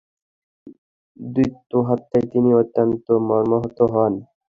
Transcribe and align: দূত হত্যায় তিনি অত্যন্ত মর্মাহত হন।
দূত 1.19 1.71
হত্যায় 1.87 2.25
তিনি 2.31 2.49
অত্যন্ত 2.61 3.05
মর্মাহত 3.27 3.77
হন। 3.93 4.13